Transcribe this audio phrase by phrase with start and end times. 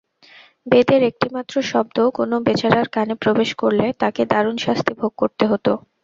[0.67, 5.67] বেদের একটিমাত্র শব্দও কোন বেচারার কানে প্রবেশ করলে তাকে দারুণ শাস্তি ভোগ করতে হত।